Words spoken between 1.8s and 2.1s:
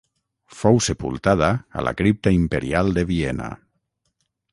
a la